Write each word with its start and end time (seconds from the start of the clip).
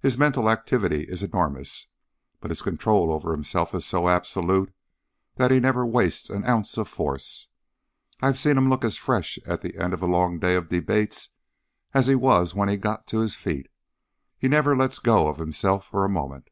His 0.00 0.16
mental 0.16 0.48
activity 0.48 1.02
is 1.02 1.22
enormous, 1.22 1.88
but 2.40 2.50
his 2.50 2.62
control 2.62 3.12
over 3.12 3.32
himself 3.32 3.74
is 3.74 3.84
so 3.84 4.08
absolute 4.08 4.72
that 5.34 5.50
he 5.50 5.60
never 5.60 5.84
wastes 5.84 6.30
an 6.30 6.46
ounce 6.46 6.78
of 6.78 6.88
force. 6.88 7.48
I've 8.22 8.38
seen 8.38 8.56
him 8.56 8.70
look 8.70 8.86
as 8.86 8.96
fresh 8.96 9.38
at 9.44 9.60
the 9.60 9.76
end 9.76 9.92
of 9.92 10.00
a 10.00 10.06
long 10.06 10.38
day 10.38 10.54
of 10.56 10.70
debate 10.70 11.28
as 11.92 12.06
he 12.06 12.14
was 12.14 12.54
when 12.54 12.70
he 12.70 12.78
got 12.78 13.12
on 13.12 13.20
his 13.20 13.34
feet. 13.34 13.68
He 14.38 14.48
never 14.48 14.74
lets 14.74 14.98
go 14.98 15.26
of 15.26 15.36
himself 15.36 15.86
for 15.86 16.06
a 16.06 16.08
moment." 16.08 16.48